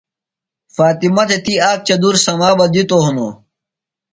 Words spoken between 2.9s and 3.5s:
ہِنوۡ۔